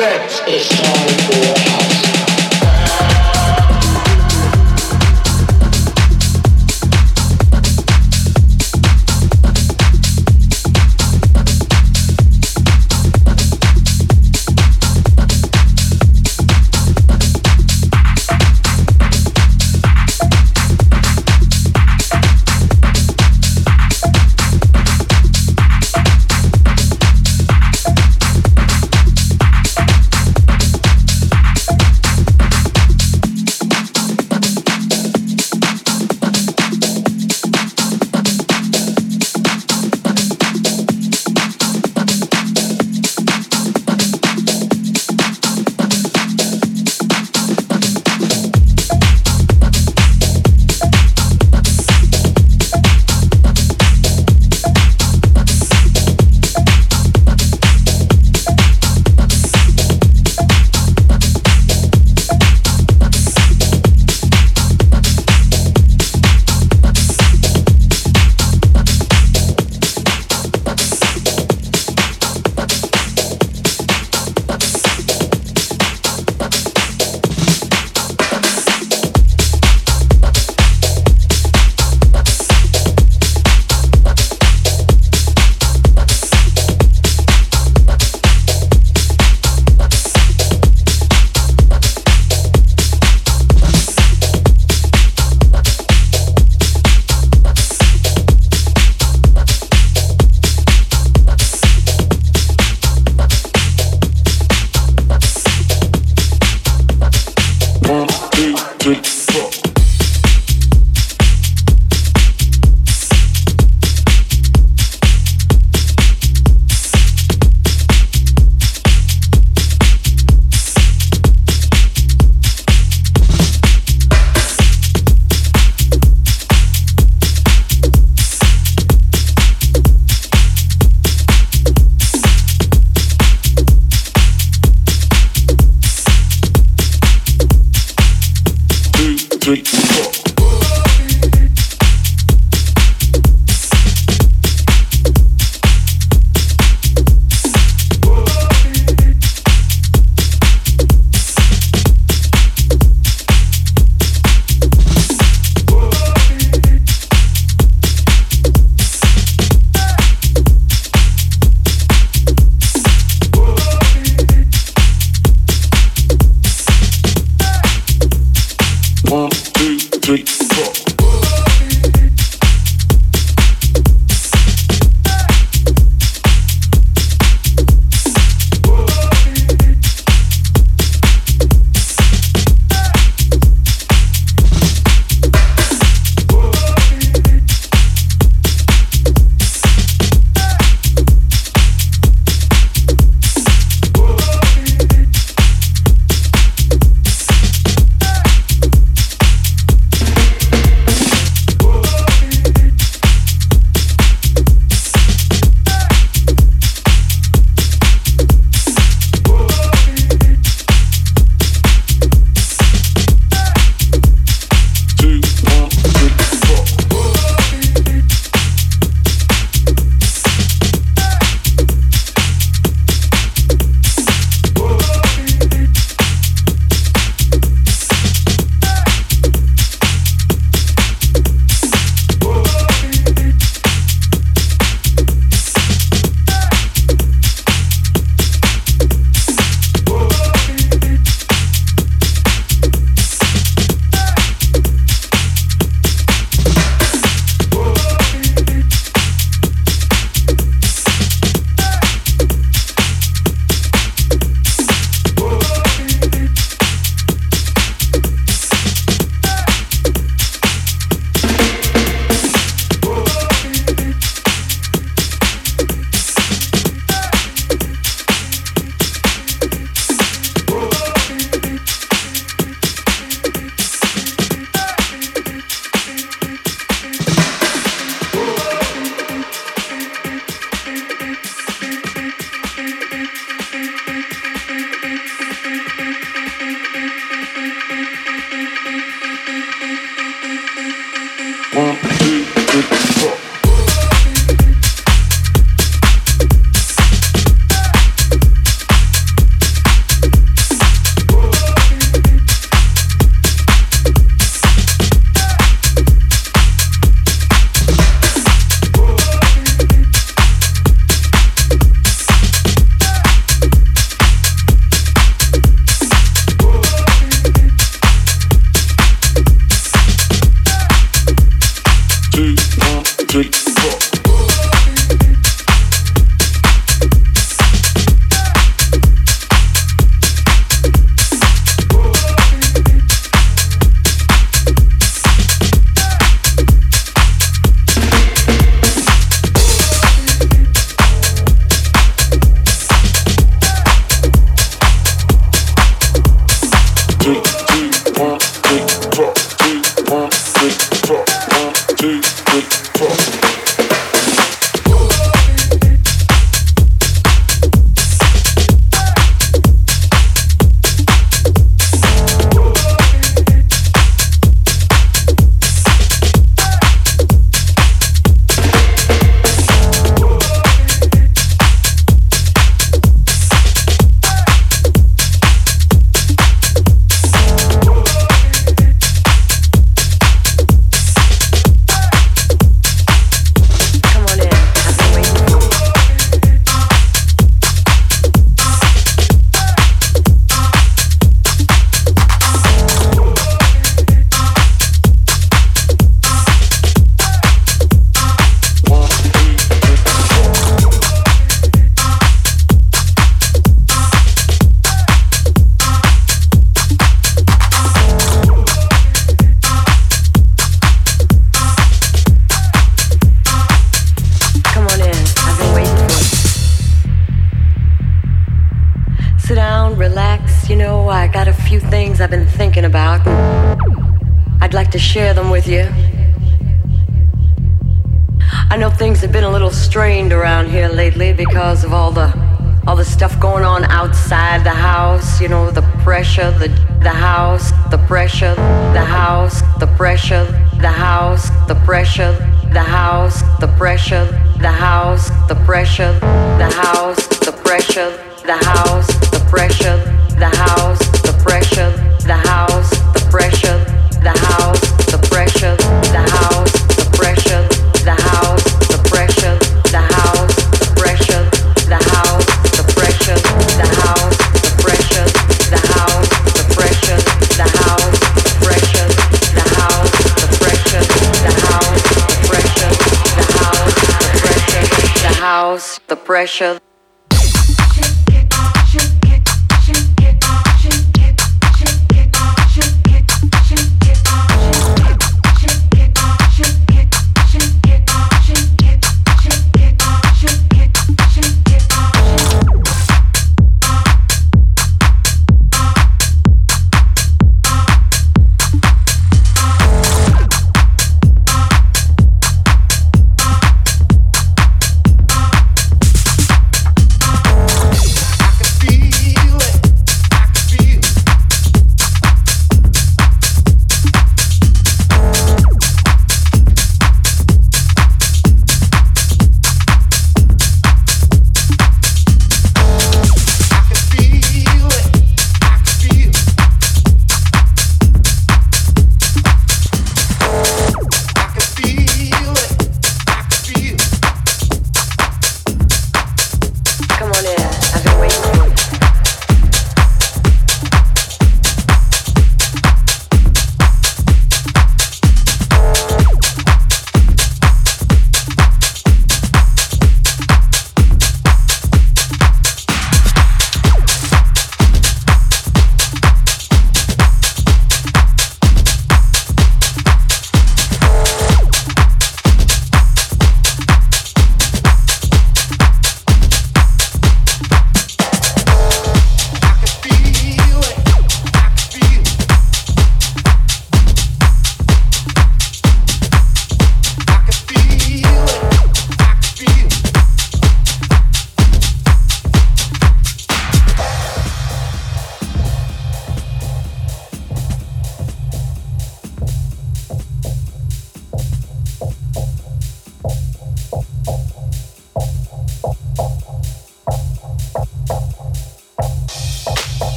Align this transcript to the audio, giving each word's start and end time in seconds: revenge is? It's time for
revenge 0.00 0.40
is? 0.48 0.66
It's 0.66 0.68
time 0.80 1.84
for 1.84 1.89